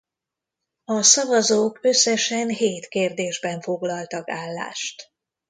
[0.85, 5.11] A szavazók összesen hét kérdésben foglaltak állást.